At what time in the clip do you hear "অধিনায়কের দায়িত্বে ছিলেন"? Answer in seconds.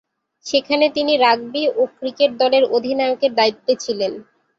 2.75-4.11